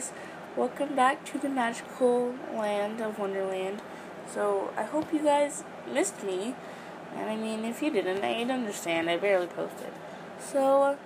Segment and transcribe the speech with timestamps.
[0.00, 0.12] guys,
[0.56, 3.82] welcome back to the magical land of Wonderland.
[4.32, 5.62] So, I hope you guys
[5.92, 6.54] missed me.
[7.14, 9.10] And I mean, if you didn't, I'd understand.
[9.10, 9.92] I barely posted.
[10.38, 10.96] So,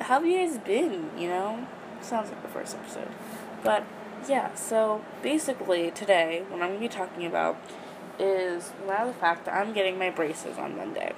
[0.00, 1.10] how have you guys been?
[1.16, 1.66] You know?
[2.02, 3.08] Sounds like the first episode.
[3.62, 3.84] But,
[4.28, 7.56] yeah, so basically today, what I'm going to be talking about
[8.18, 11.14] is the the fact that I'm getting my braces on Monday.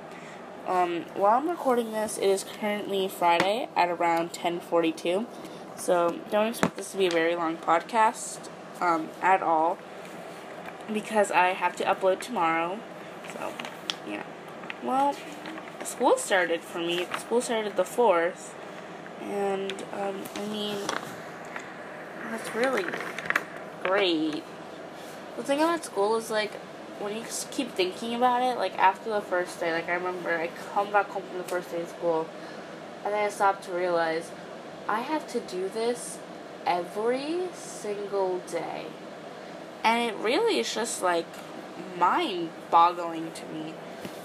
[0.69, 5.27] Um, while I'm recording this, it is currently Friday at around 10:42.
[5.77, 8.48] So don't expect this to be a very long podcast
[8.80, 9.79] um, at all
[10.93, 12.79] because I have to upload tomorrow.
[13.33, 13.52] So
[14.09, 14.25] yeah.
[14.83, 15.15] Well,
[15.85, 17.07] school started for me.
[17.19, 18.55] School started the fourth,
[19.21, 20.79] and um, I mean
[22.30, 22.85] that's really
[23.85, 24.43] great.
[25.37, 26.55] The thing about school is like
[26.99, 30.49] when you keep thinking about it, like after the first day, like I remember I
[30.73, 32.27] come back home from the first day of school,
[33.04, 34.30] and then I stopped to realize
[34.88, 36.18] I have to do this
[36.65, 38.87] every single day.
[39.82, 41.26] And it really is just like
[41.98, 43.74] mind boggling to me.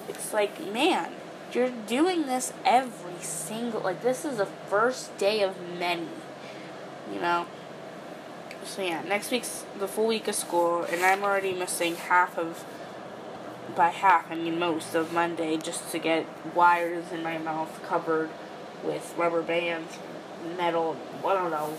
[0.08, 1.14] It's like, man,
[1.52, 6.08] you're doing this every single like this is the first day of many.
[7.12, 7.48] You know?
[8.64, 12.64] So yeah, next week's the full week of school and I'm already missing half of
[13.76, 18.30] by half, I mean most of Monday just to get wires in my mouth covered
[18.84, 19.98] with rubber bands
[20.58, 20.98] metal.
[21.26, 21.78] I don't know.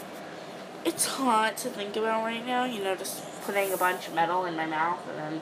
[0.84, 2.64] It's hard to think about right now.
[2.64, 5.40] You know, just putting a bunch of metal in my mouth and then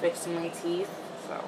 [0.00, 0.90] fixing my teeth.
[1.26, 1.44] So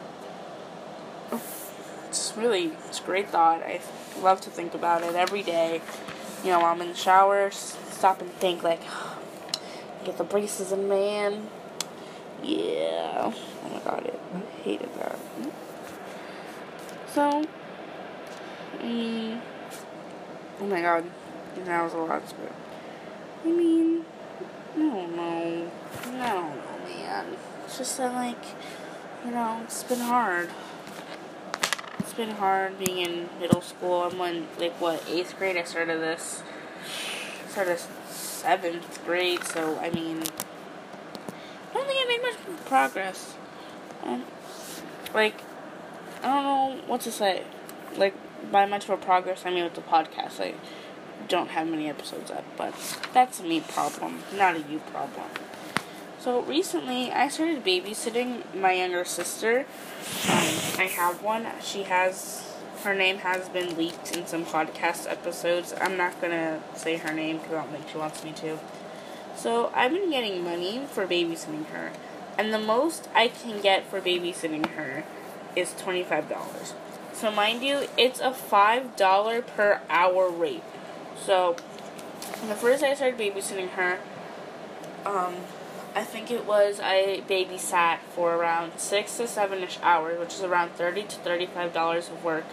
[2.08, 3.62] it's really it's a great thought.
[3.62, 3.80] I
[4.20, 5.80] love to think about it every day.
[6.42, 8.80] You know, while I'm in the shower, stop and think like,
[10.04, 11.48] get the braces in, man.
[12.42, 13.32] Yeah.
[13.32, 15.18] Oh my god, it, I hated that.
[17.14, 17.46] So,
[18.78, 19.40] mm,
[20.60, 21.04] Oh my god,
[21.64, 22.52] that was a lot, but
[23.44, 24.04] I mean,
[24.74, 25.70] I don't know.
[26.06, 26.60] Man.
[27.64, 28.44] It's just that, like,
[29.24, 30.50] you know, it's been hard.
[32.00, 34.02] It's been hard being in middle school.
[34.02, 35.56] I'm in, like, what, eighth grade?
[35.56, 36.42] I started this.
[37.48, 37.78] started
[38.08, 40.18] seventh grade, so, I mean,
[41.70, 43.36] I don't think I made much progress.
[44.02, 44.24] Um,
[45.14, 45.40] like,
[46.22, 47.44] I don't know what to say.
[47.96, 48.14] Like,
[48.50, 50.40] by much of a progress, I mean with the podcast.
[50.40, 50.54] I
[51.28, 52.74] don't have many episodes up, but
[53.12, 55.26] that's a me problem, not a you problem.
[56.18, 59.60] So recently, I started babysitting my younger sister.
[60.28, 61.46] Um, I have one.
[61.62, 62.46] She has
[62.82, 65.74] her name has been leaked in some podcast episodes.
[65.80, 68.58] I'm not gonna say her name because I don't think she wants me to.
[69.36, 71.92] So I've been getting money for babysitting her,
[72.36, 75.04] and the most I can get for babysitting her
[75.56, 76.74] is twenty five dollars.
[77.12, 80.62] So mind you, it's a five dollar per hour rate.
[81.22, 81.56] So
[82.48, 83.98] the first I started babysitting her,
[85.04, 85.34] um,
[85.94, 90.42] I think it was I babysat for around six to seven ish hours, which is
[90.42, 92.44] around thirty to thirty five dollars of work.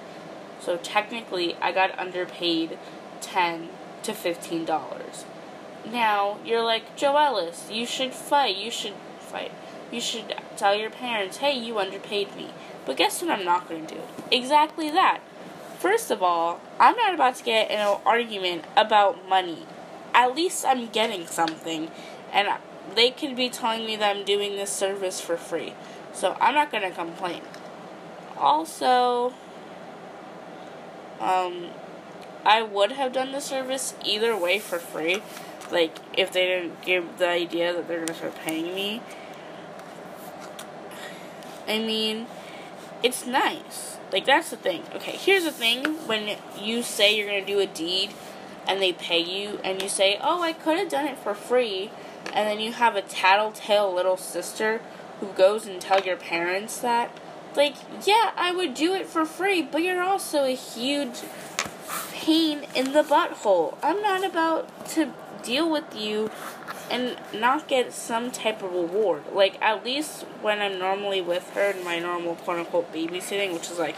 [0.60, 2.78] So technically, I got underpaid
[3.22, 3.70] ten
[4.04, 5.24] to fifteen dollars.
[5.90, 8.58] Now you're like Joe Ellis, you should fight.
[8.58, 9.52] You should fight.
[9.92, 12.50] You should tell your parents, hey, you underpaid me.
[12.86, 14.02] But guess what I'm not going to do?
[14.32, 15.22] Exactly that.
[15.80, 19.66] First of all, I'm not about to get in an argument about money.
[20.14, 21.92] At least I'm getting something.
[22.34, 22.50] And
[22.96, 25.74] they could be telling me that I'm doing this service for free.
[26.14, 27.42] So I'm not going to complain.
[28.38, 29.34] Also,
[31.20, 31.68] um,
[32.46, 35.22] I would have done the service either way for free.
[35.72, 39.02] Like, if they didn't give the idea that they're going to start paying me.
[41.68, 42.28] I mean,
[43.04, 43.98] it's nice.
[44.12, 44.84] Like that's the thing.
[44.96, 48.12] Okay, here's the thing: when you say you're gonna do a deed,
[48.68, 51.92] and they pay you, and you say, "Oh, I could have done it for free,"
[52.34, 54.82] and then you have a tattletale little sister
[55.20, 57.12] who goes and tell your parents that,
[57.56, 57.76] like,
[58.06, 61.22] yeah, I would do it for free, but you're also a huge
[62.12, 63.78] pain in the butthole.
[63.82, 66.30] I'm not about to deal with you
[66.90, 69.24] and not get some type of reward.
[69.34, 73.70] Like at least when I'm normally with her in my normal quote unquote babysitting, which
[73.70, 73.96] is like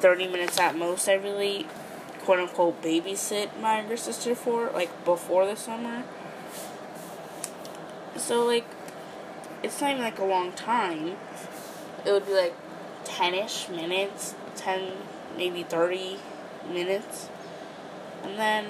[0.00, 1.66] thirty minutes at most, I really
[2.20, 6.04] quote unquote babysit my younger sister for like before the summer.
[8.16, 8.66] So like
[9.62, 11.16] it's not even like a long time.
[12.04, 12.54] It would be like
[13.04, 14.92] ten ish minutes, ten
[15.36, 16.18] maybe thirty
[16.70, 17.28] minutes.
[18.22, 18.66] And then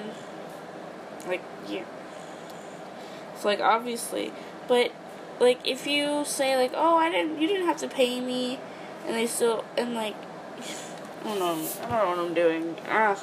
[1.27, 1.83] like yeah
[3.39, 4.31] so like obviously,
[4.67, 4.91] but
[5.39, 8.59] like if you say like, oh, I didn't, you didn't have to pay me,
[9.05, 10.15] and they still and like,
[11.23, 12.75] I don't know, I don't know what I'm doing.
[12.87, 13.21] Ah,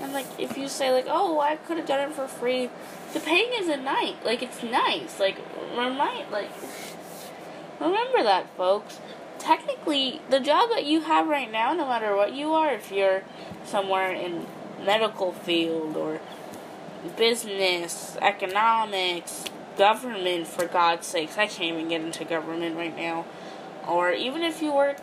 [0.00, 2.70] And like if you say like, oh, I could have done it for free,
[3.12, 4.16] the paying is a night.
[4.24, 5.18] Like it's nice.
[5.18, 5.38] Like
[5.76, 6.50] remind like
[7.80, 9.00] remember that, folks.
[9.38, 13.22] Technically, the job that you have right now, no matter what you are, if you're
[13.64, 14.46] somewhere in
[14.84, 16.20] medical field or
[17.16, 19.44] business, economics,
[19.76, 23.24] government, for God's sakes, I can't even get into government right now.
[23.86, 24.98] Or even if you work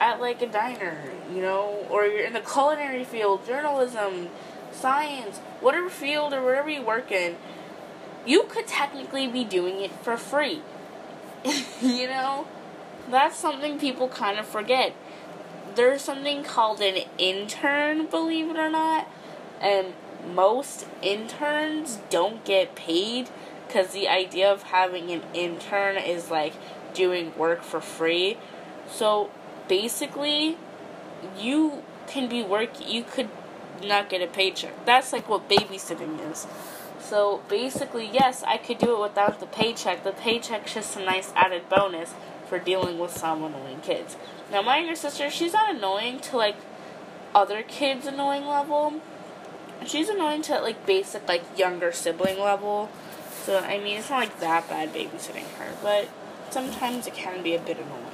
[0.00, 1.02] at like a diner,
[1.32, 4.28] you know, or you're in the culinary field, journalism,
[4.72, 7.36] science, whatever field or wherever you work in,
[8.26, 10.62] you could technically be doing it for free.
[11.82, 12.46] you know?
[13.10, 14.94] That's something people kind of forget.
[15.74, 19.08] There's something called an intern, believe it or not,
[19.60, 19.94] and
[20.26, 23.28] most interns don't get paid
[23.66, 26.54] because the idea of having an intern is like
[26.94, 28.36] doing work for free.
[28.90, 29.30] So
[29.68, 30.56] basically,
[31.38, 32.86] you can be work.
[32.86, 33.28] You could
[33.84, 34.84] not get a paycheck.
[34.84, 36.46] That's like what babysitting is.
[37.00, 40.04] So basically, yes, I could do it without the paycheck.
[40.04, 42.14] The paycheck's just a nice added bonus
[42.48, 44.16] for dealing with some annoying kids.
[44.50, 46.56] Now, my younger sister, she's not annoying to like
[47.34, 49.00] other kids' annoying level.
[49.86, 52.90] She's annoying to like basic like younger sibling level.
[53.44, 56.08] So I mean, it's not like that bad babysitting her, but
[56.50, 58.04] sometimes it can be a bit annoying.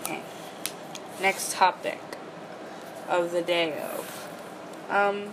[0.00, 0.22] Okay.
[1.20, 2.00] Next topic
[3.08, 4.28] of the day of.
[4.88, 5.32] Um,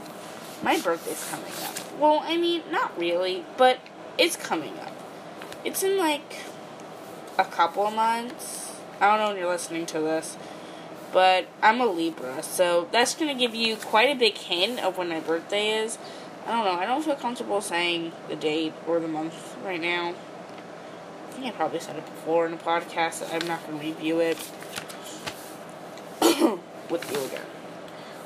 [0.64, 2.00] my birthday's coming up.
[2.00, 3.80] Well, I mean, not really, but
[4.18, 4.94] it's coming up.
[5.64, 6.38] It's in like
[7.38, 8.76] a couple of months.
[9.00, 10.38] I don't know when you're listening to this,
[11.12, 15.10] but I'm a Libra, so that's gonna give you quite a big hint of when
[15.10, 15.98] my birthday is.
[16.46, 16.80] I don't know.
[16.80, 20.16] I don't feel comfortable saying the date or the month right now.
[21.28, 23.24] I think I probably said it before in a podcast.
[23.34, 24.38] I'm not gonna review it
[26.90, 27.46] with you again.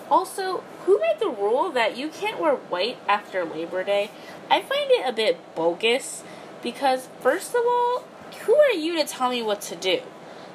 [0.09, 4.11] Also, who made the rule that you can't wear white after Labor Day?
[4.49, 6.23] I find it a bit bogus
[6.61, 8.03] because, first of all,
[8.45, 10.01] who are you to tell me what to do?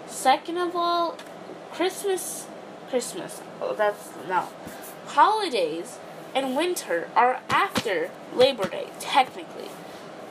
[0.06, 1.16] Second of all,
[1.78, 2.48] Christmas,
[2.90, 4.48] Christmas, oh, that's no.
[5.06, 6.00] Holidays
[6.34, 9.68] and winter are after Labor Day, technically.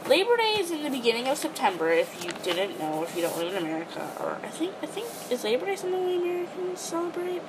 [0.09, 1.89] Labor Day is in the beginning of September.
[1.89, 5.07] If you didn't know, if you don't live in America, or I think I think
[5.31, 7.41] is Labor Day something we Americans celebrate.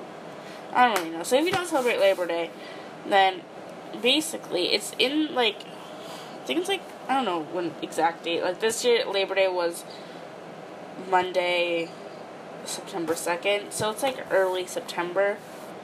[0.71, 1.23] I don't really know.
[1.23, 2.51] So if you don't celebrate Labor Day,
[3.05, 3.41] then
[4.01, 5.57] basically it's in like
[6.41, 8.43] I think it's like I don't know when exact date.
[8.43, 9.83] Like this year Labor Day was
[11.09, 11.89] Monday,
[12.65, 13.71] September second.
[13.71, 15.37] So it's like early September.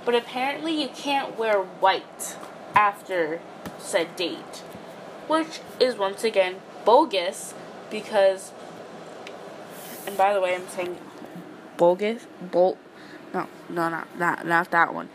[0.03, 2.37] But apparently you can't wear white
[2.75, 3.39] after
[3.79, 4.63] said date.
[5.27, 7.53] Which is once again bogus
[7.89, 8.51] because
[10.05, 10.97] and by the way I'm saying
[11.77, 12.77] bogus bolt
[13.35, 15.09] no, no, not not not that one.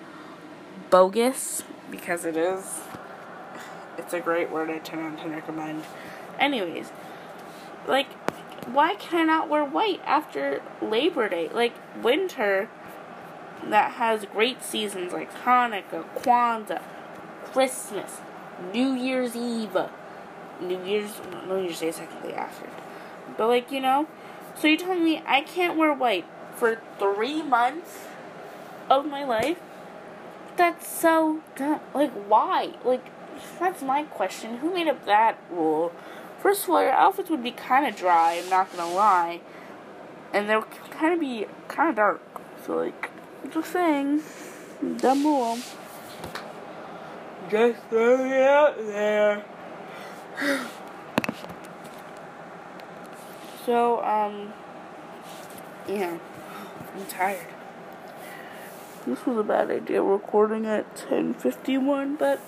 [0.90, 2.80] Bogus because it is.
[3.96, 5.84] It's a great word I tend to recommend.
[6.38, 6.90] Anyways,
[7.86, 8.08] like,
[8.66, 11.48] why can I not wear white after Labor Day?
[11.52, 12.68] Like winter
[13.64, 16.82] that has great seasons like Hanukkah, Kwanzaa,
[17.44, 18.18] Christmas,
[18.72, 19.76] New Year's Eve,
[20.60, 22.68] New Year's New Year's Day technically after,
[23.36, 24.06] but like you know,
[24.56, 28.06] so you're telling me I can't wear white for three months?
[28.90, 29.58] of my life.
[30.56, 31.80] That's so dumb.
[31.94, 32.74] Like, why?
[32.84, 33.06] Like,
[33.58, 34.58] that's my question.
[34.58, 35.92] Who made up that rule?
[36.42, 39.40] First of all, your outfits would be kind of dry, I'm not gonna lie.
[40.32, 42.22] And they'll kind of be kind of dark.
[42.64, 43.10] So, like,
[43.52, 44.22] just saying.
[44.98, 45.58] Dumb rule.
[47.50, 49.44] Just throwing it out there.
[53.66, 54.52] so, um,
[55.88, 56.16] yeah.
[56.94, 57.46] I'm tired.
[59.06, 62.40] This was a bad idea recording at 10:51, but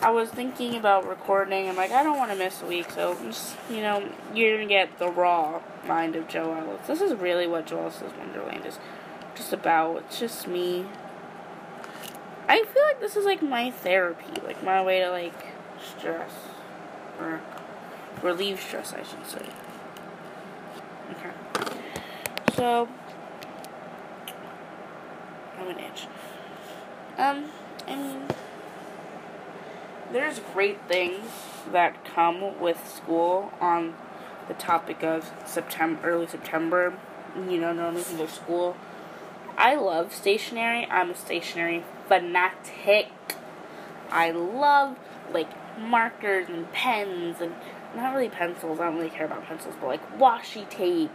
[0.00, 1.68] I was thinking about recording.
[1.68, 4.68] I'm like, I don't want to miss a week, so just you know, you're gonna
[4.68, 6.86] get the raw mind of Joe Ellis.
[6.86, 8.78] This is really what Joe Ellis' Wonderland is
[9.34, 10.04] just about.
[10.04, 10.86] It's just me.
[12.48, 15.46] I feel like this is like my therapy, like my way to like
[15.84, 16.32] stress
[17.18, 17.40] or
[18.22, 19.46] relieve stress, I should say.
[21.10, 21.74] Okay.
[22.54, 22.88] So
[25.58, 26.06] I'm an itch.
[27.18, 27.46] Um,
[27.88, 28.22] I mean,
[30.12, 31.30] there's great things
[31.72, 33.94] that come with school on
[34.48, 36.94] the topic of September, early September.
[37.36, 38.76] You know, no one can go school.
[39.56, 40.86] I love stationery.
[40.86, 43.10] I'm a stationery fanatic.
[44.10, 44.96] I love
[45.32, 47.54] like markers and pens and
[47.94, 48.80] not really pencils.
[48.80, 51.10] I don't really care about pencils, but like washi tape.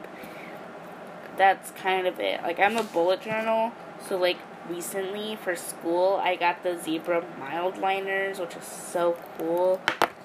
[1.37, 2.41] That's kind of it.
[2.43, 3.71] Like I'm a bullet journal
[4.07, 4.37] So like
[4.69, 9.81] recently for school, I got the zebra Mildliners, which is so cool.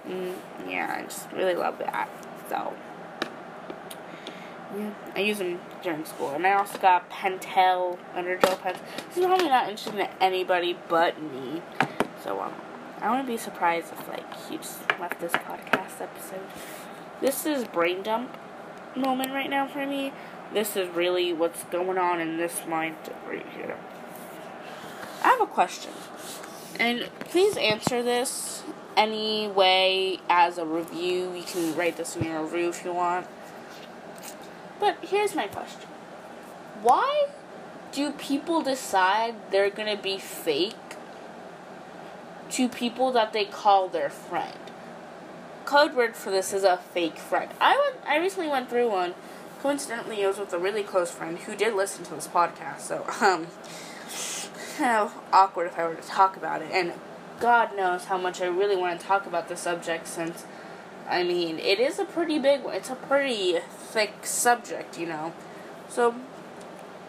[0.06, 0.34] Mm,
[0.68, 2.08] yeah, I just really love that.
[2.48, 2.74] So
[4.76, 8.78] yeah, I use them during school, and I also got Pentel EnerGel pens.
[9.08, 11.62] This is probably not interesting to anybody but me.
[12.22, 12.52] So um,
[13.00, 16.46] I wouldn't be surprised if like you just left this podcast episode.
[17.20, 18.36] This is brain dump
[18.96, 20.12] moment right now for me.
[20.52, 23.76] This is really what's going on in this mind right here.
[25.38, 25.92] Have a question.
[26.80, 28.64] And please answer this
[28.96, 31.32] any way as a review.
[31.32, 33.28] You can write this in your review if you want.
[34.80, 35.88] But here's my question
[36.82, 37.28] Why
[37.92, 40.74] do people decide they're going to be fake
[42.50, 44.58] to people that they call their friend?
[45.64, 47.52] Code word for this is a fake friend.
[47.60, 49.14] I went, I recently went through one.
[49.62, 52.80] Coincidentally, it was with a really close friend who did listen to this podcast.
[52.80, 53.46] So, um,
[54.78, 56.70] kind of awkward if I were to talk about it.
[56.72, 56.92] And
[57.40, 60.44] God knows how much I really want to talk about the subject since,
[61.08, 62.76] I mean, it is a pretty big one.
[62.76, 65.32] It's a pretty thick subject, you know.
[65.88, 66.14] So,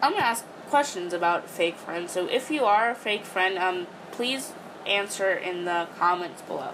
[0.02, 2.12] I'm going to ask questions about fake friends.
[2.12, 4.52] So, if you are a fake friend, um, please
[4.86, 6.72] answer in the comments below.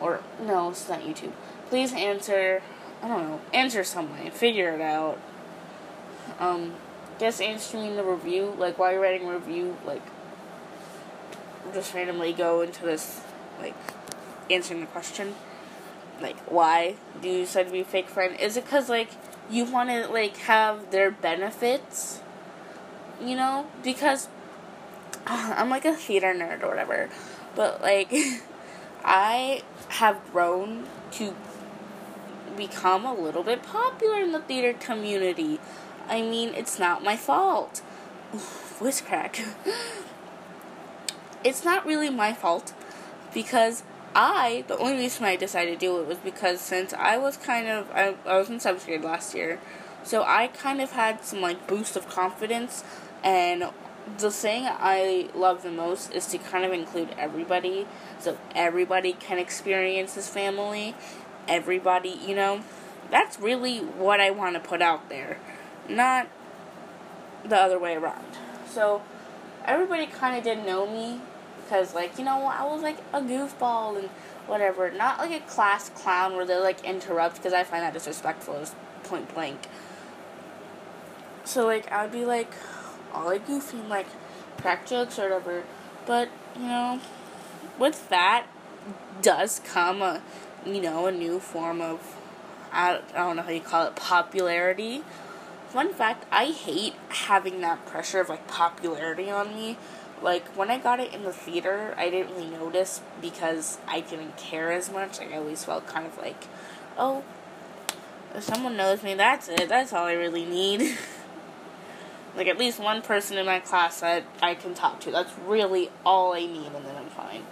[0.00, 1.32] Or, no, it's not YouTube.
[1.68, 2.62] Please answer,
[3.02, 4.30] I don't know, answer some way.
[4.30, 5.18] Figure it out.
[6.38, 6.74] Um,
[7.20, 10.02] guess answering the review, like while you're writing a review, like
[11.72, 13.20] just randomly go into this,
[13.60, 13.76] like
[14.50, 15.34] answering the question,
[16.20, 18.40] like why do you decide to be a fake friend?
[18.40, 19.10] Is it because like
[19.50, 22.20] you want to like have their benefits?
[23.22, 24.28] You know, because
[25.26, 27.10] I'm like a theater nerd or whatever,
[27.54, 28.12] but like
[29.04, 31.34] I have grown to
[32.56, 35.60] become a little bit popular in the theater community.
[36.10, 37.82] I mean, it's not my fault.
[38.32, 39.40] voice crack.
[41.44, 42.74] it's not really my fault
[43.32, 47.36] because I, the only reason I decided to do it was because since I was
[47.36, 49.60] kind of, I, I was in seventh grade last year,
[50.02, 52.82] so I kind of had some like boost of confidence,
[53.22, 53.70] and
[54.18, 57.86] the thing I love the most is to kind of include everybody,
[58.18, 60.96] so everybody can experience this family,
[61.46, 62.62] everybody, you know,
[63.12, 65.38] that's really what I want to put out there
[65.90, 66.28] not
[67.44, 68.24] the other way around.
[68.68, 69.02] So
[69.64, 71.20] everybody kind of didn't know me
[71.62, 74.08] because, like, you know, I was like a goofball and
[74.46, 74.90] whatever.
[74.90, 78.74] Not like a class clown where they like interrupt because I find that disrespectful, as
[79.04, 79.60] point blank.
[81.44, 82.52] So like I would be like
[83.12, 84.06] all like goofy and like
[84.58, 85.64] crack jokes or whatever.
[86.06, 87.00] But you know,
[87.78, 88.46] with that
[89.22, 90.22] does come a
[90.64, 92.16] you know a new form of
[92.72, 95.02] I, I don't know how you call it popularity
[95.70, 99.76] Fun fact, I hate having that pressure of like popularity on me.
[100.20, 104.36] Like when I got it in the theater, I didn't really notice because I didn't
[104.36, 105.20] care as much.
[105.20, 106.48] Like I always felt kind of like,
[106.98, 107.22] oh,
[108.34, 109.68] if someone knows me, that's it.
[109.68, 110.96] That's all I really need.
[112.36, 115.12] like at least one person in my class that I can talk to.
[115.12, 117.44] That's really all I need, and then I'm fine.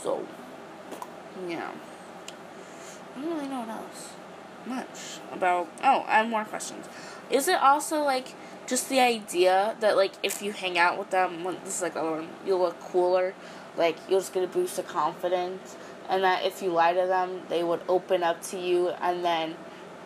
[0.00, 0.28] So,
[1.48, 1.72] yeah.
[3.16, 4.10] I don't really know what else.
[4.66, 5.68] Much about.
[5.82, 6.86] Oh, I have more questions.
[7.30, 8.34] Is it also like
[8.66, 12.26] just the idea that like if you hang out with them, this is like oh,
[12.46, 13.34] you'll look cooler,
[13.76, 15.76] like you'll just get a boost of confidence,
[16.08, 19.56] and that if you lie to them, they would open up to you, and then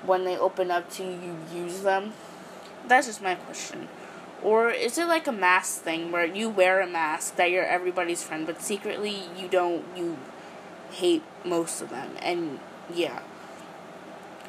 [0.04, 2.12] when they open up to you, you use them.
[2.86, 3.88] That's just my question.
[4.42, 8.22] Or is it like a mask thing where you wear a mask that you're everybody's
[8.22, 10.16] friend, but secretly you don't, you
[10.92, 12.12] hate most of them?
[12.22, 12.60] And
[12.94, 13.22] yeah.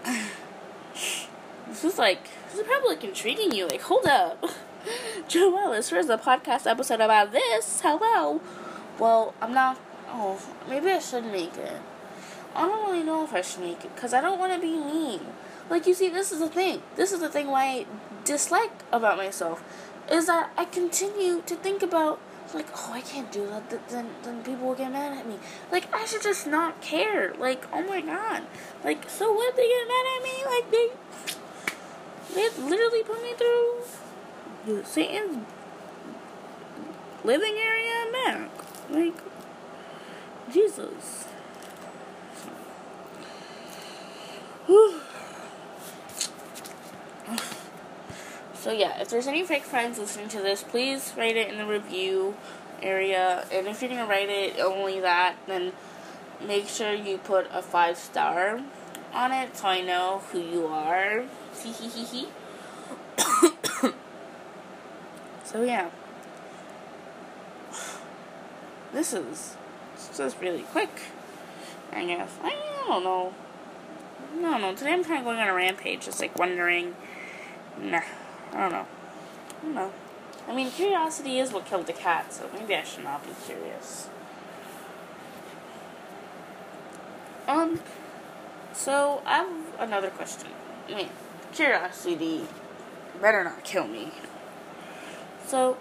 [1.68, 3.68] this is like this is probably like intriguing you.
[3.68, 4.44] Like, hold up,
[5.28, 7.82] Joe Ellis, where's the podcast episode about this?
[7.82, 8.42] Hello.
[8.98, 9.80] Well, I'm not.
[10.08, 11.82] Oh, maybe I should make it.
[12.56, 14.76] I don't really know if I should make it because I don't want to be
[14.76, 15.22] mean.
[15.70, 16.82] Like, you see, this is the thing.
[16.96, 17.86] This is the thing why I
[18.24, 19.64] dislike about myself
[20.12, 22.20] is that I continue to think about
[22.54, 23.70] like, oh, I can't do that.
[23.90, 25.40] Then, then people will get mad at me.
[25.72, 27.34] Like, I should just not care.
[27.38, 28.44] Like, oh my god.
[28.84, 29.56] Like, so what?
[29.56, 30.44] They get mad at me?
[30.46, 30.90] Like, they
[32.34, 33.84] they literally put me through
[34.84, 35.46] Satan's
[37.24, 38.50] living area and back.
[38.90, 39.16] Like,
[40.52, 41.24] Jesus.
[44.68, 44.99] Whew.
[48.60, 51.66] So yeah, if there's any fake friends listening to this, please write it in the
[51.66, 52.36] review
[52.82, 53.46] area.
[53.54, 55.72] And if you're gonna write it only that, then
[56.46, 58.60] make sure you put a five star
[59.14, 61.24] on it so I know who you are.
[65.46, 65.90] so yeah.
[68.92, 69.56] this is
[70.18, 70.90] just really quick.
[71.94, 72.32] I guess.
[72.44, 73.34] I don't know.
[74.42, 74.76] Don't know.
[74.76, 76.96] Today I'm kind of going on a rampage, just like wondering.
[77.82, 78.02] Nah,
[78.54, 78.86] I don't know.
[78.88, 79.92] I don't know.
[80.48, 84.10] I mean, curiosity is what killed the cat, so maybe I should not be curious.
[87.48, 87.80] Um,
[88.74, 90.50] so I have another question.
[90.88, 91.10] I mean,
[91.54, 92.48] curiosity
[93.22, 94.12] better not kill me.
[95.46, 95.78] So,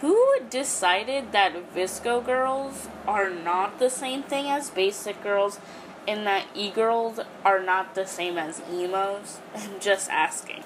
[0.00, 5.58] who decided that VSCO girls are not the same thing as basic girls
[6.10, 9.38] and that e girls are not the same as emos?
[9.54, 10.64] I'm just asking.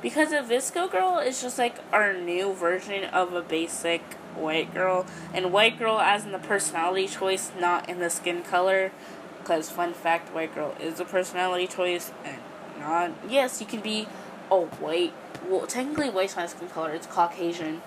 [0.00, 4.02] Because a VSCO girl is just like our new version of a basic
[4.36, 5.06] white girl.
[5.32, 8.92] And white girl as in the personality choice, not in the skin color.
[9.38, 12.38] Because, fun fact, white girl is a personality choice and
[12.78, 13.12] not.
[13.28, 14.06] Yes, you can be
[14.50, 15.12] a white.
[15.48, 17.82] Well, technically, white's not skin color, it's Caucasian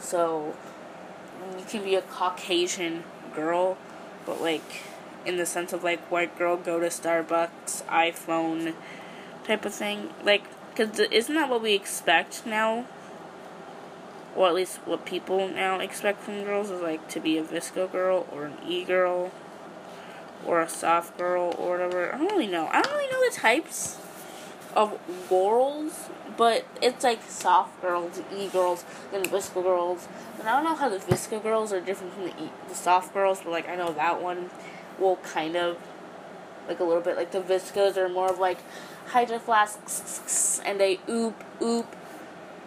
[0.00, 0.54] so
[1.58, 3.76] you can be a Caucasian girl,
[4.26, 4.82] but like
[5.28, 8.74] in the sense of like white girl go to Starbucks, iPhone
[9.44, 10.10] type of thing.
[10.24, 10.44] Like,
[10.74, 12.86] cause isn't that what we expect now?
[14.34, 17.92] Or at least what people now expect from girls is like to be a VSCO
[17.92, 19.30] girl or an e girl
[20.46, 22.14] or a soft girl or whatever.
[22.14, 22.68] I don't really know.
[22.72, 23.98] I don't really know the types
[24.74, 26.08] of girls
[26.38, 30.08] but it's like soft girls, e girls, and VSCO girls.
[30.38, 33.12] And I don't know how the visco girls are different from the e- the soft
[33.12, 34.48] girls, but like I know that one
[34.98, 35.76] will kind of
[36.66, 38.58] like a little bit like the VSCOs are more of like
[39.06, 41.96] hydro flasks and they oop oop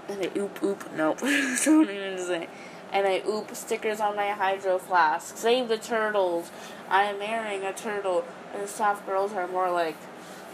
[0.09, 1.19] and they oop oop nope
[1.65, 2.47] don't even say
[2.91, 5.37] and I oop stickers on my hydro flask.
[5.37, 6.51] Save the turtles.
[6.89, 8.25] I am marrying a turtle.
[8.53, 9.95] And soft girls are more like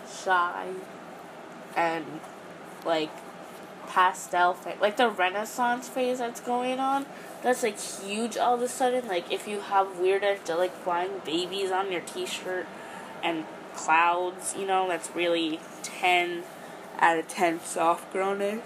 [0.07, 0.67] shy
[1.75, 2.05] and
[2.86, 3.10] like
[3.88, 7.05] pastel phase, like the Renaissance phase that's going on.
[7.48, 9.07] That's like huge all of a sudden.
[9.07, 12.68] Like if you have weird angelic flying babies on your T-shirt
[13.24, 16.44] and clouds, you know, that's really ten
[17.00, 18.62] out of ten soft girlness.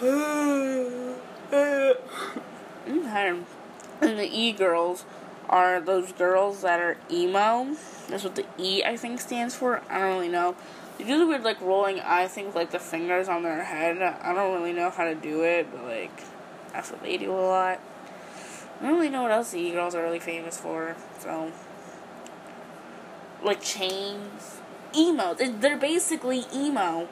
[4.00, 5.04] and the E girls
[5.48, 7.74] are those girls that are emo.
[8.06, 9.82] That's what the E I think stands for.
[9.90, 10.54] I don't really know.
[10.98, 14.00] They do the weird like rolling eye thing with like the fingers on their head.
[14.00, 16.22] I don't really know how to do it, but like
[16.72, 17.80] that's what they do a lot.
[18.80, 20.96] I don't really know what else the e girls are really famous for.
[21.18, 21.52] So
[23.42, 24.60] like chains,
[24.96, 25.34] emo.
[25.34, 27.08] They're basically emo.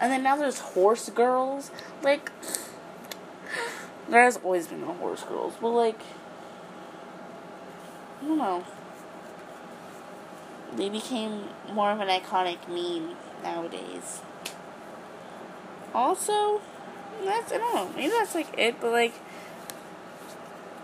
[0.00, 1.70] And then now there's horse girls.
[2.02, 2.30] Like
[4.08, 6.00] there has always been the horse girls, but like
[8.22, 8.64] I don't know.
[10.76, 14.20] They became more of an iconic meme nowadays.
[15.94, 16.60] Also,
[17.24, 19.14] that's I don't know, maybe that's like it, but like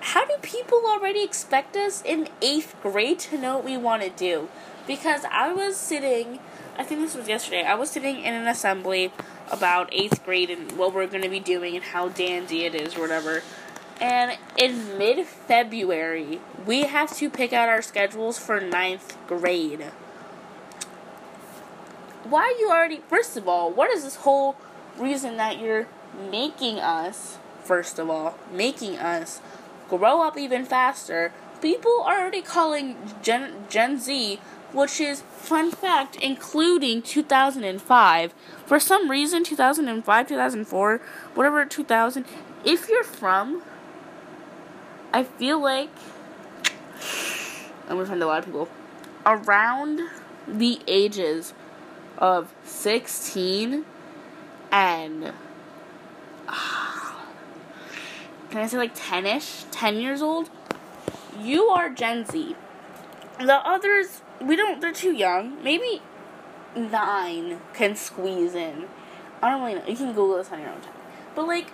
[0.01, 4.11] how do people already expect us in eighth grade to know what we want to
[4.11, 4.49] do?
[4.87, 6.41] Because I was sitting,
[6.77, 9.13] I think this was yesterday, I was sitting in an assembly
[9.51, 12.97] about eighth grade and what we're going to be doing and how dandy it is
[12.97, 13.43] or whatever.
[14.01, 19.87] And in mid February, we have to pick out our schedules for ninth grade
[22.25, 24.57] why are you already first of all what is this whole
[24.99, 25.87] reason that you're
[26.31, 29.41] making us first of all making us
[29.89, 31.33] grow up even faster.
[31.61, 34.39] People are already calling gen, gen z
[34.73, 38.35] which is fun fact including 2005
[38.67, 41.01] for some reason 2005 2004
[41.35, 42.25] whatever 2000
[42.65, 43.63] if you're from
[45.13, 45.91] i feel like
[47.89, 48.69] i'm gonna find a lot of people
[49.25, 50.01] around
[50.49, 51.55] the ages
[52.19, 53.85] of 16
[54.73, 55.33] and
[56.49, 57.17] Ah.
[58.51, 60.51] can I say like 10 ish, 10 years old,
[61.41, 62.57] you are Gen Z.
[63.39, 65.63] The others, we don't, they're too young.
[65.63, 66.03] Maybe
[66.77, 68.87] nine can squeeze in.
[69.43, 69.87] I don't really know.
[69.87, 70.95] You can Google this on your own time.
[71.35, 71.71] But, like,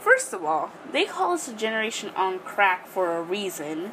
[0.00, 3.92] first of all, they call us a generation on crack for a reason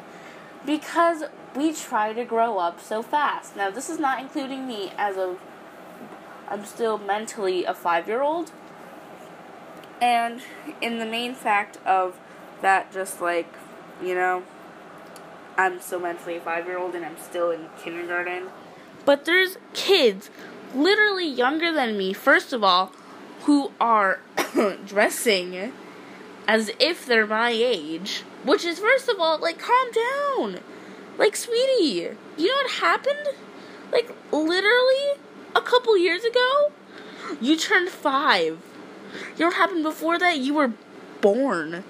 [0.64, 1.24] because
[1.54, 3.54] we try to grow up so fast.
[3.54, 5.38] Now, this is not including me as of
[6.48, 8.52] I'm still mentally a five year old.
[10.04, 10.42] And
[10.82, 12.18] in the main fact of
[12.60, 13.50] that, just like,
[14.02, 14.42] you know,
[15.56, 18.48] I'm still mentally a five year old and I'm still in kindergarten.
[19.06, 20.28] But there's kids
[20.74, 22.92] literally younger than me, first of all,
[23.44, 24.20] who are
[24.86, 25.72] dressing
[26.46, 28.24] as if they're my age.
[28.44, 30.60] Which is, first of all, like, calm down.
[31.16, 33.28] Like, sweetie, you know what happened?
[33.90, 35.18] Like, literally,
[35.56, 36.72] a couple years ago,
[37.40, 38.58] you turned five.
[39.36, 40.38] You know what happened before that?
[40.38, 40.72] You were
[41.20, 41.84] born.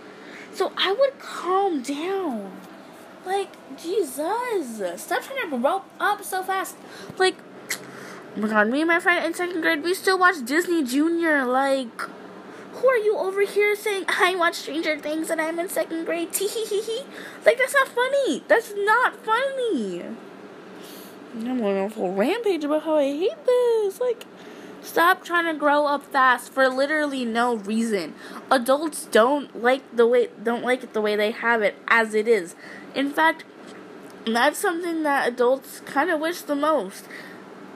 [0.52, 2.52] So I would calm down.
[3.26, 5.02] Like, Jesus.
[5.02, 6.76] Stop trying to grow up so fast.
[7.18, 7.36] Like,
[7.70, 11.44] oh my god, me and my friend in second grade, we still watch Disney Junior.
[11.44, 12.00] Like,
[12.74, 16.32] who are you over here saying I watch Stranger Things and I'm in second grade?
[16.32, 17.02] Tee hee hee hee.
[17.44, 18.44] Like, that's not funny.
[18.46, 20.02] That's not funny.
[21.36, 24.00] I'm going on a full rampage about how I hate this.
[24.00, 24.24] Like,
[24.84, 28.14] Stop trying to grow up fast for literally no reason.
[28.50, 32.28] Adults don't like the way don't like it the way they have it as it
[32.28, 32.54] is.
[32.94, 33.44] In fact,
[34.26, 37.08] that's something that adults kind of wish the most.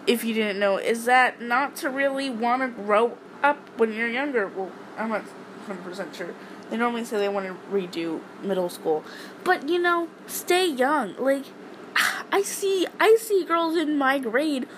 [0.06, 4.08] If you didn't know, is that not to really want to grow up when you're
[4.08, 4.46] younger.
[4.46, 5.24] Well, I'm not
[5.66, 6.34] 100% sure.
[6.68, 9.02] They normally say they want to redo middle school,
[9.44, 11.16] but you know, stay young.
[11.16, 11.46] Like
[12.32, 14.68] I see, I see girls in my grade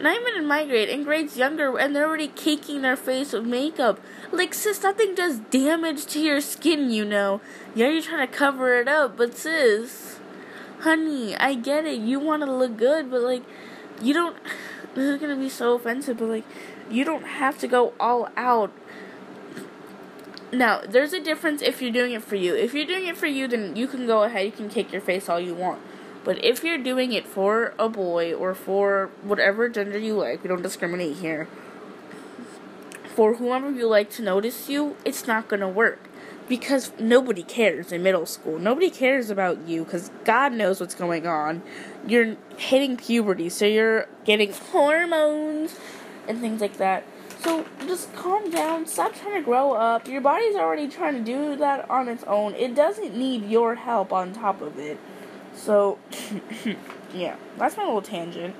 [0.00, 3.44] not even in my grade, in grades younger, and they're already caking their face with
[3.44, 4.00] makeup.
[4.32, 7.40] Like, sis, that thing does damage to your skin, you know.
[7.74, 10.18] Yeah, you're trying to cover it up, but sis,
[10.80, 12.00] honey, I get it.
[12.00, 13.42] You want to look good, but like,
[14.02, 14.36] you don't.
[14.94, 16.44] This is gonna be so offensive, but like,
[16.88, 18.70] you don't have to go all out.
[20.52, 22.54] Now, there's a difference if you're doing it for you.
[22.54, 25.00] If you're doing it for you, then you can go ahead, you can cake your
[25.00, 25.80] face all you want.
[26.24, 30.48] But if you're doing it for a boy or for whatever gender you like, we
[30.48, 31.48] don't discriminate here.
[33.14, 36.00] For whoever you like to notice you, it's not gonna work.
[36.48, 38.58] Because nobody cares in middle school.
[38.58, 41.62] Nobody cares about you because God knows what's going on.
[42.06, 45.78] You're hitting puberty, so you're getting hormones
[46.26, 47.04] and things like that.
[47.40, 50.08] So just calm down, stop trying to grow up.
[50.08, 52.54] Your body's already trying to do that on its own.
[52.54, 54.98] It doesn't need your help on top of it.
[55.54, 55.98] So,
[57.14, 58.54] yeah, that's my little tangent.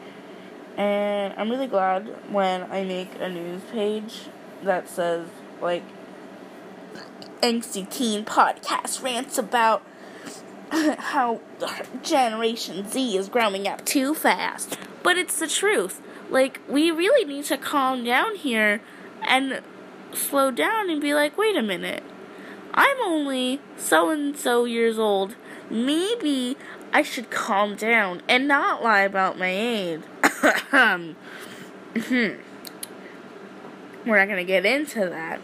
[0.77, 4.23] And I'm really glad when I make a news page
[4.63, 5.29] that says,
[5.61, 5.85] like,
[7.43, 9.83] Angsty Teen Podcast rants about
[10.71, 11.41] how
[12.03, 14.79] Generation Z is growing up too fast.
[15.03, 16.01] But it's the truth.
[16.31, 18.81] Like, we really need to calm down here
[19.23, 19.61] and
[20.13, 22.03] slow down and be like, wait a minute.
[22.73, 25.37] I'm only so and so years old.
[25.71, 26.57] Maybe
[26.95, 30.01] I should calm down and not lie about my age.
[34.07, 35.41] We're not going to get into that.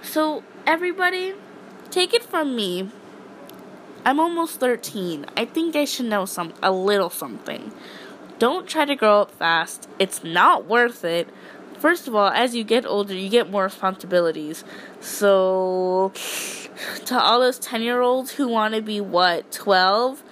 [0.00, 1.34] So, everybody,
[1.90, 2.88] take it from me.
[4.06, 5.26] I'm almost 13.
[5.36, 7.74] I think I should know some a little something.
[8.38, 9.86] Don't try to grow up fast.
[9.98, 11.28] It's not worth it.
[11.78, 14.64] First of all, as you get older, you get more responsibilities.
[15.00, 16.12] So,
[17.04, 20.22] to all those 10 year olds who want to be what, 12?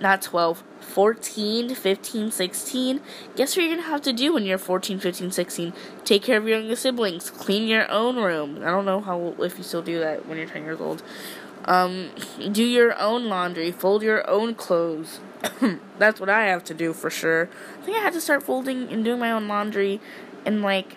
[0.00, 3.00] Not 12, 14, 15, 16.
[3.36, 5.72] Guess what you're gonna have to do when you're 14, 15, 16?
[6.04, 8.58] Take care of your younger siblings, clean your own room.
[8.62, 11.02] I don't know how if you still do that when you're 10 years old.
[11.64, 12.10] Um,
[12.52, 15.20] do your own laundry, fold your own clothes.
[15.98, 17.48] That's what I have to do for sure.
[17.80, 20.00] I think I had to start folding and doing my own laundry
[20.44, 20.96] in like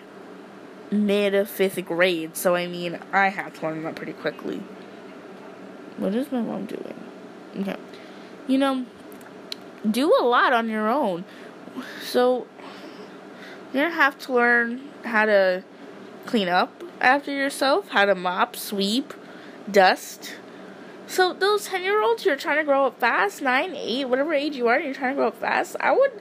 [0.90, 4.62] mid fifth grade, so I mean, I have to learn that pretty quickly.
[5.96, 6.94] What is my mom doing?
[7.60, 7.76] Okay
[8.48, 8.86] you know,
[9.88, 11.24] do a lot on your own.
[12.02, 12.48] So
[13.72, 15.62] you're gonna have to learn how to
[16.26, 19.14] clean up after yourself, how to mop, sweep,
[19.70, 20.34] dust.
[21.06, 24.34] So those ten year olds who are trying to grow up fast, nine, eight, whatever
[24.34, 26.12] age you are, you're trying to grow up fast, I would,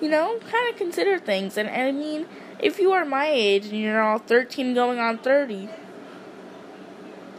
[0.00, 1.56] you know, kind of consider things.
[1.56, 2.26] And, and I mean,
[2.58, 5.68] if you are my age and you're all thirteen going on thirty,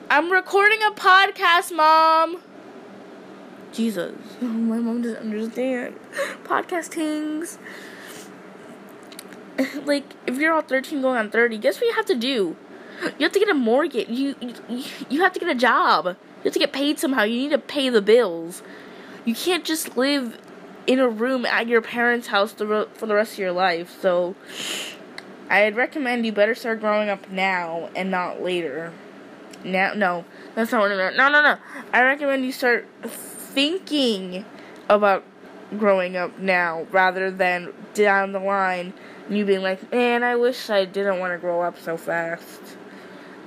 [0.10, 2.42] I'm recording a podcast, mom.
[3.76, 4.16] Jesus.
[4.42, 6.00] My mom doesn't understand.
[6.44, 7.58] Podcastings.
[9.86, 12.56] like, if you're all 13 going on 30, guess what you have to do?
[13.20, 14.08] You have to get a mortgage.
[14.10, 16.06] You, you, you have to get a job.
[16.06, 17.24] You have to get paid somehow.
[17.24, 18.64] You need to pay the bills.
[19.26, 20.40] You can't just live
[20.88, 24.00] in a room at your parents' house for the rest of your life.
[24.00, 24.36] So,
[25.50, 28.94] I'd recommend you better start growing up now and not later.
[29.64, 31.18] Now, no, that's not what I meant.
[31.18, 31.58] No, no, no.
[31.92, 32.88] I recommend you start
[33.56, 34.46] thinking
[34.90, 35.24] about
[35.80, 38.94] growing up now rather than down the line
[39.30, 42.60] you being like, man, I wish I didn't want to grow up so fast.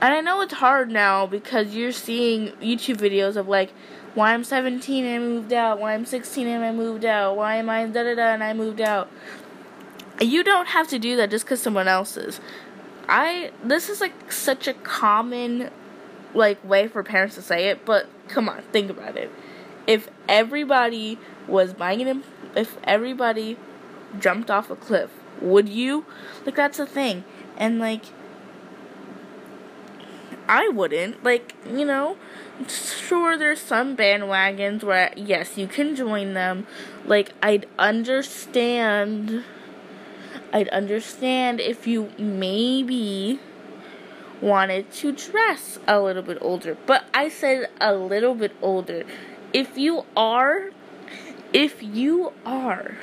[0.01, 3.71] And I know it's hard now because you're seeing YouTube videos of like,
[4.15, 7.57] why I'm 17 and I moved out, why I'm 16 and I moved out, why
[7.57, 9.09] am I da da da and I moved out.
[10.21, 12.41] You don't have to do that just because someone else is.
[13.09, 15.71] I this is like such a common
[16.35, 19.31] like way for parents to say it, but come on, think about it
[19.89, 22.17] if everybody was buying it,
[22.55, 23.57] if everybody
[24.21, 26.07] jumped off a cliff, would you?
[26.47, 27.25] Like that's the thing,
[27.57, 28.05] and like
[30.49, 31.23] I wouldn't.
[31.23, 32.17] Like, you know,
[32.67, 36.67] sure, there's some bandwagons where, yes, you can join them.
[37.05, 39.45] Like, I'd understand.
[40.53, 43.41] I'd understand if you maybe
[44.41, 46.79] wanted to dress a little bit older.
[46.87, 49.05] But I said a little bit older.
[49.53, 50.71] If you are,
[51.53, 52.97] if you are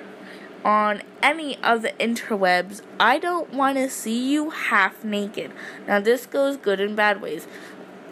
[0.63, 5.51] on any of the interwebs, I don't want to see you half naked.
[5.87, 7.47] Now, this goes good and bad ways.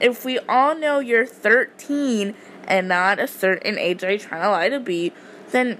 [0.00, 2.34] if we all know you're 13
[2.66, 5.12] and not a certain age you're trying to lie to be,
[5.50, 5.78] then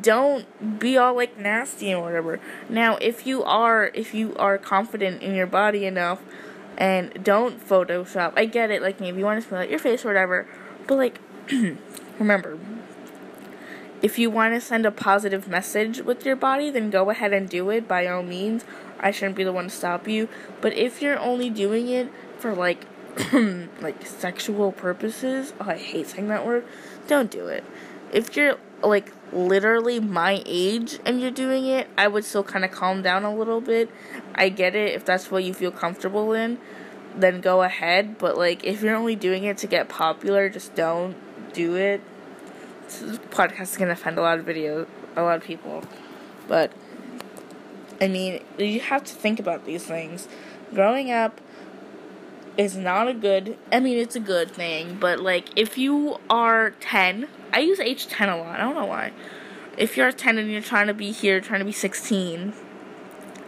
[0.00, 2.40] don't be all like nasty and whatever.
[2.68, 6.22] Now, if you are if you are confident in your body enough
[6.76, 8.82] and don't Photoshop, I get it.
[8.82, 10.46] Like maybe you want to smell out your face or whatever,
[10.86, 11.20] but like
[12.18, 12.58] remember,
[14.02, 17.48] if you want to send a positive message with your body, then go ahead and
[17.48, 18.64] do it by all means.
[19.00, 20.28] I shouldn't be the one to stop you.
[20.60, 22.86] But if you're only doing it for like
[23.80, 26.64] like sexual purposes, oh, I hate saying that word.
[27.08, 27.64] Don't do it.
[28.12, 32.70] If you're like literally my age and you're doing it, I would still kind of
[32.70, 33.90] calm down a little bit.
[34.34, 36.58] I get it if that's what you feel comfortable in,
[37.14, 38.18] then go ahead.
[38.18, 41.16] But like if you're only doing it to get popular, just don't
[41.52, 42.00] do it.
[42.84, 44.86] This podcast is gonna offend a lot of video,
[45.16, 45.82] a lot of people,
[46.46, 46.72] but
[48.00, 50.28] I mean you have to think about these things.
[50.72, 51.40] Growing up
[52.56, 53.58] is not a good.
[53.72, 58.30] I mean it's a good thing, but like if you are ten I use H10
[58.30, 58.60] a lot.
[58.60, 59.12] I don't know why.
[59.78, 62.52] If you're 10 and you're trying to be here, trying to be 16,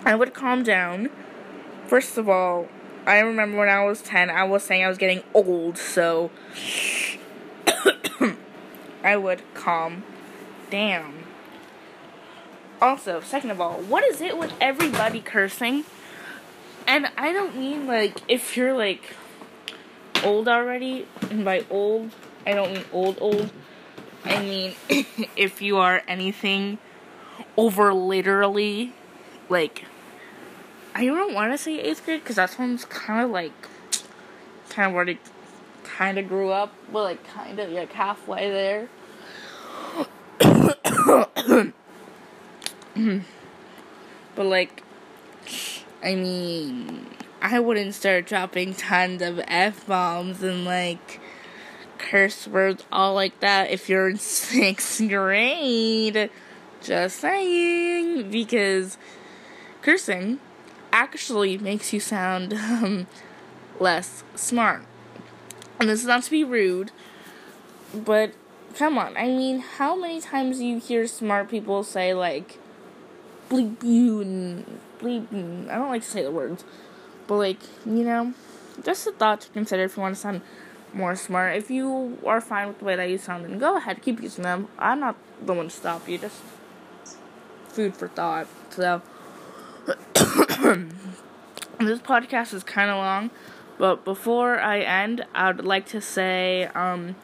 [0.03, 1.11] I would calm down.
[1.87, 2.69] First of all,
[3.07, 6.31] I remember when I was 10, I was saying I was getting old, so
[9.05, 10.05] I would calm
[10.71, 11.25] down.
[12.81, 15.85] Also, second of all, what is it with everybody cursing?
[16.87, 19.15] And I don't mean like if you're like
[20.25, 22.13] old already, and by old,
[22.47, 23.51] I don't mean old old.
[24.25, 24.75] I mean,
[25.37, 26.79] if you are anything
[27.57, 28.93] over literally,
[29.49, 29.85] like,
[30.95, 33.53] I don't want to say eighth grade because that sounds kind of like,
[34.69, 35.19] kind of where it
[35.85, 38.89] kind of grew up, but like kind of like halfway there.
[44.35, 44.83] but like,
[46.03, 47.07] I mean,
[47.43, 51.21] I wouldn't start dropping tons of f bombs and like
[51.99, 56.31] curse words all like that if you're in sixth grade.
[56.81, 58.97] Just saying, because
[59.83, 60.39] cursing
[60.93, 63.07] actually makes you sound um,
[63.81, 64.85] less smart.
[65.81, 66.91] And this is not to be rude,
[67.95, 68.33] but
[68.75, 69.17] come on.
[69.17, 72.59] I mean, how many times do you hear smart people say, like,
[73.49, 75.27] bleep you and bleep,
[75.69, 76.65] I don't like to say the words,
[77.27, 78.35] but like, you know,
[78.85, 80.43] just a thought to consider if you want to sound
[80.93, 81.57] more smart.
[81.57, 84.45] If you are fine with the way that you sound, then go ahead, keep using
[84.45, 84.69] them.
[84.79, 86.41] I'm not the one to stop you, just
[87.69, 88.47] food for thought.
[88.71, 89.03] So,
[91.79, 93.31] this podcast is kind of long,
[93.79, 97.17] but before I end, I would like to say, um,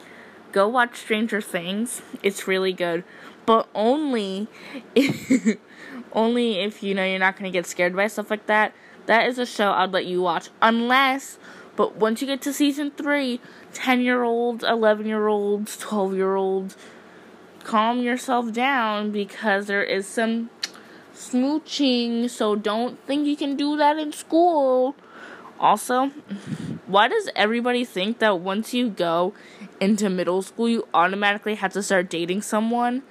[0.51, 2.01] go watch Stranger Things.
[2.23, 3.03] It's really good,
[3.45, 4.47] but only,
[4.95, 5.57] if,
[6.13, 8.73] only if you know you're not gonna get scared by stuff like that.
[9.07, 11.37] That is a show I'd let you watch, unless
[11.75, 13.39] but once you get to season three,
[13.73, 16.77] 10 year olds, 11 year olds, 12 year olds,
[17.63, 20.49] calm yourself down because there is some
[21.13, 24.95] smooching, so don't think you can do that in school.
[25.59, 26.07] Also,
[26.85, 29.33] why does everybody think that once you go
[29.79, 33.03] into middle school, you automatically have to start dating someone?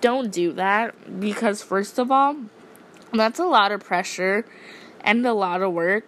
[0.00, 2.36] Don't do that because, first of all,
[3.12, 4.44] that's a lot of pressure
[5.00, 6.04] and a lot of work.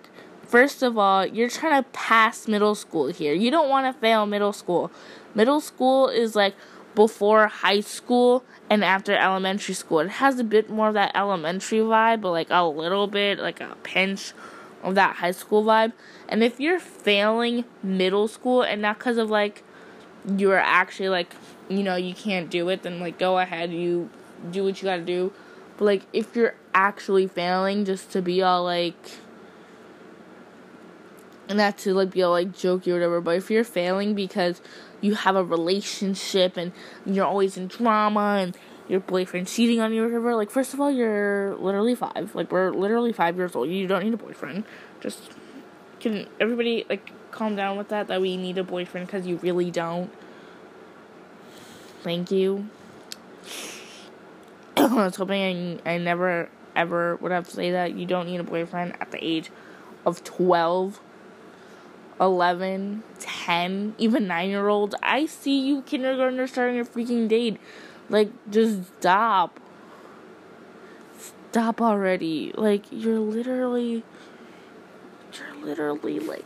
[0.50, 3.32] First of all, you're trying to pass middle school here.
[3.32, 4.90] You don't want to fail middle school.
[5.32, 6.56] Middle school is like
[6.96, 10.00] before high school and after elementary school.
[10.00, 13.60] It has a bit more of that elementary vibe, but like a little bit, like
[13.60, 14.32] a pinch
[14.82, 15.92] of that high school vibe.
[16.28, 19.62] And if you're failing middle school and not because of like
[20.36, 21.32] you're actually like,
[21.68, 24.10] you know, you can't do it, then like go ahead, you
[24.50, 25.32] do what you gotta do.
[25.76, 28.96] But like if you're actually failing just to be all like,
[31.54, 34.60] not to like be all like jokey or whatever, but if you're failing because
[35.00, 36.72] you have a relationship and
[37.06, 38.56] you're always in drama and
[38.88, 42.34] your boyfriend cheating on you or whatever, like first of all you're literally five.
[42.34, 43.68] Like we're literally five years old.
[43.68, 44.64] You don't need a boyfriend.
[45.00, 45.32] Just
[46.00, 49.70] can everybody like calm down with that that we need a boyfriend because you really
[49.70, 50.10] don't.
[52.02, 52.68] Thank you.
[54.76, 58.40] I was hoping I, I never ever would have to say that you don't need
[58.40, 59.50] a boyfriend at the age
[60.06, 61.00] of 12,
[62.20, 64.94] 11, 10, even 9 year olds.
[65.02, 67.58] I see you kindergartners starting a freaking date.
[68.08, 69.58] Like, just stop.
[71.18, 72.52] Stop already.
[72.56, 74.04] Like, you're literally.
[75.32, 76.44] You're literally like.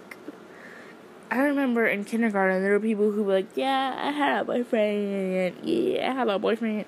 [1.30, 5.56] I remember in kindergarten there were people who were like, "Yeah, I had a boyfriend.
[5.64, 6.84] Yeah, I have a boyfriend."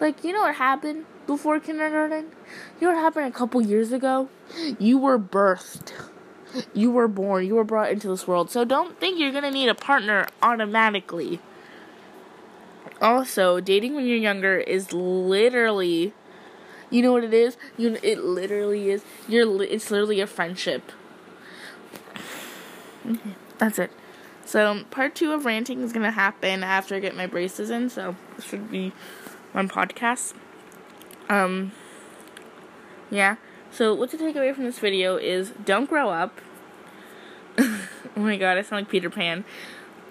[0.00, 2.30] Like, you know what happened before kindergarten?
[2.80, 4.30] You know what happened a couple years ago?
[4.78, 5.92] You were birthed.
[6.74, 7.46] You were born.
[7.46, 8.50] You were brought into this world.
[8.50, 11.40] So don't think you're gonna need a partner automatically.
[13.00, 16.12] Also, dating when you're younger is literally,
[16.90, 17.56] you know what it is?
[17.76, 19.04] You it literally is.
[19.28, 20.92] You're it's literally a friendship.
[23.58, 23.90] That's it.
[24.44, 27.88] So part two of ranting is gonna happen after I get my braces in.
[27.88, 28.92] So this should be
[29.52, 30.34] one podcast.
[31.28, 31.72] Um.
[33.10, 33.36] Yeah.
[33.72, 36.40] So what to take away from this video is don't grow up.
[37.58, 39.44] oh my god, I sound like Peter Pan.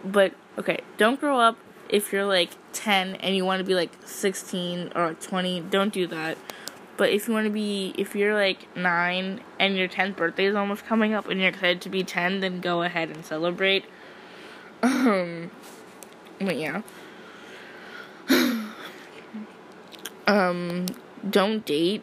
[0.04, 1.58] But okay, don't grow up
[1.90, 5.62] if you're like 10 and you want to be like 16 or 20.
[5.62, 6.38] Don't do that.
[6.96, 10.56] But if you want to be, if you're like 9 and your 10th birthday is
[10.56, 13.86] almost coming up and you're excited to be 10, then go ahead and celebrate.
[14.82, 15.52] Um,
[16.40, 16.84] but yeah.
[20.28, 20.86] um,
[21.30, 22.02] don't date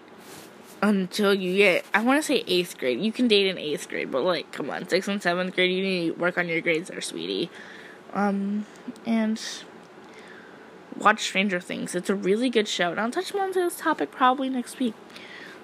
[0.87, 3.01] until you get, I want to say 8th grade.
[3.01, 5.83] You can date in 8th grade, but like, come on, 6th and 7th grade, you
[5.83, 7.51] need to work on your grades there, sweetie.
[8.13, 8.67] Um,
[9.05, 9.41] and
[10.97, 11.95] watch Stranger Things.
[11.97, 14.95] It's a really good show, and I'll touch more on this topic probably next week.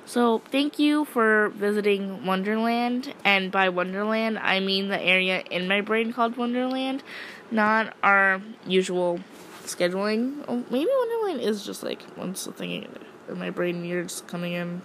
[0.05, 5.81] So, thank you for visiting Wonderland, and by Wonderland, I mean the area in my
[5.81, 7.05] brain called Wonderland,
[7.53, 9.21] not our usual
[9.63, 10.45] scheduling.
[10.49, 12.89] Oh, maybe Wonderland is just like once the thing
[13.29, 14.83] in my brain you're coming in.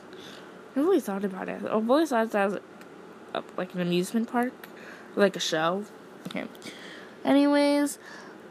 [0.78, 1.64] I really thought about it.
[1.66, 2.60] I've always thought that was
[3.34, 4.54] a, like an amusement park,
[5.16, 5.86] like a show.
[6.28, 6.46] Okay.
[7.26, 7.98] Anyways,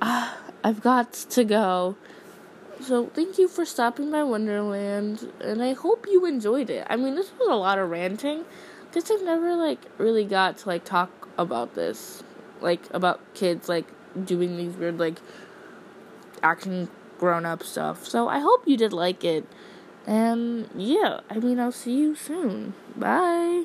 [0.03, 0.35] uh,
[0.65, 1.95] I've got to go.
[2.81, 6.85] So thank you for stopping by Wonderland, and I hope you enjoyed it.
[6.91, 8.45] I mean, this was a lot of ranting,
[8.87, 12.25] because I've never like really got to like talk about this,
[12.61, 13.87] like about kids like
[14.25, 15.21] doing these weird like
[16.43, 18.05] acting grown up stuff.
[18.05, 19.47] So I hope you did like it,
[20.07, 22.75] and yeah, I mean, I'll see you soon.
[22.97, 23.65] Bye.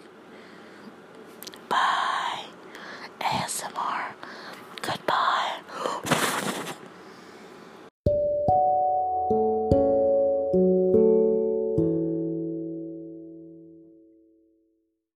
[1.69, 2.45] Bye.
[3.19, 4.13] ASMR.
[4.82, 5.40] Goodbye.